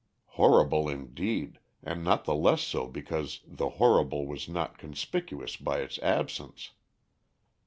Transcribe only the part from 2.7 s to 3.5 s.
because